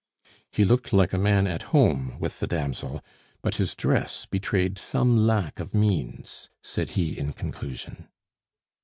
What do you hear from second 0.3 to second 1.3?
"He looked like a